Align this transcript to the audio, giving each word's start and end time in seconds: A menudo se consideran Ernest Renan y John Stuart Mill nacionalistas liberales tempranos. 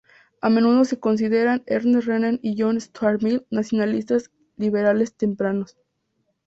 A 0.41 0.49
menudo 0.49 0.83
se 0.83 0.99
consideran 0.99 1.61
Ernest 1.67 2.07
Renan 2.07 2.39
y 2.41 2.55
John 2.59 2.81
Stuart 2.81 3.21
Mill 3.21 3.45
nacionalistas 3.51 4.31
liberales 4.57 5.13
tempranos. 5.13 5.77